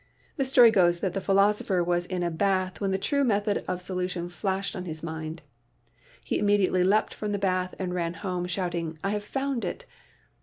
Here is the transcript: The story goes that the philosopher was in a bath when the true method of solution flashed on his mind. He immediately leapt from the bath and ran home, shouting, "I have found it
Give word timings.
The 0.37 0.45
story 0.45 0.71
goes 0.71 1.01
that 1.01 1.13
the 1.13 1.21
philosopher 1.21 1.83
was 1.83 2.07
in 2.07 2.23
a 2.23 2.31
bath 2.31 2.81
when 2.81 2.89
the 2.89 2.97
true 2.97 3.23
method 3.23 3.63
of 3.67 3.83
solution 3.83 4.29
flashed 4.29 4.75
on 4.75 4.85
his 4.85 5.03
mind. 5.03 5.43
He 6.25 6.39
immediately 6.39 6.83
leapt 6.83 7.13
from 7.13 7.33
the 7.33 7.37
bath 7.37 7.75
and 7.77 7.93
ran 7.93 8.15
home, 8.15 8.47
shouting, 8.47 8.97
"I 9.03 9.11
have 9.11 9.23
found 9.23 9.63
it 9.63 9.85